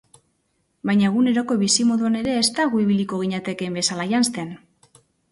Baina 0.89 1.09
eguneroko 1.09 1.57
bizimoduan 1.59 2.17
ere 2.21 2.33
ez 2.37 2.47
da 2.59 2.65
gu 2.71 2.81
ibiliko 2.85 3.19
ginatekeen 3.25 3.77
bezala 3.81 4.07
janzten. 4.13 4.49